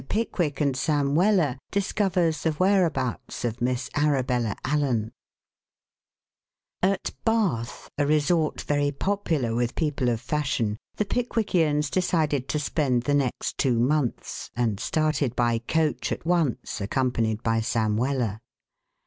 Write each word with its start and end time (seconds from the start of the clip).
PICKWICK 0.09 0.59
AND 0.61 0.75
SAM 0.75 1.13
WELLER 1.13 1.59
DISCOVERS 1.69 2.41
THE 2.41 2.51
WHEREABOUTS 2.53 3.45
OF 3.45 3.61
MISS 3.61 3.87
ARABELLA 3.95 4.55
ALLEN 4.65 5.11
At 6.81 7.13
Bath, 7.23 7.87
a 7.99 8.07
resort 8.07 8.61
very 8.61 8.91
popular 8.91 9.53
with 9.53 9.75
people 9.75 10.09
of 10.09 10.19
fashion, 10.19 10.77
the 10.95 11.05
Pickwickians 11.05 11.91
decided 11.91 12.49
to 12.49 12.57
spend 12.57 13.03
the 13.03 13.13
next 13.13 13.59
two 13.59 13.77
months, 13.79 14.49
and 14.55 14.79
started 14.79 15.35
by 15.35 15.59
coach 15.59 16.11
at 16.11 16.25
once, 16.25 16.81
accompanied 16.81 17.43
by 17.43 17.61
Sam 17.61 17.95
Weller. 17.95 18.39